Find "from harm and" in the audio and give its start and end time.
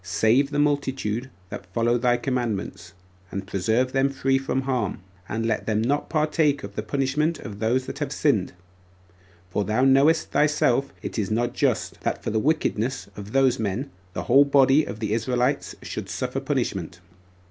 4.39-5.45